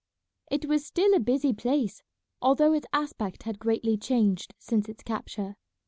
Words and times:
It 0.49 0.65
was 0.65 0.83
still 0.83 1.13
a 1.13 1.19
busy 1.19 1.53
place, 1.53 2.01
although 2.41 2.73
its 2.73 2.87
aspect 2.91 3.43
had 3.43 3.59
greatly 3.59 3.97
changed 3.97 4.55
since 4.57 4.89
its 4.89 5.03
capture. 5.03 5.57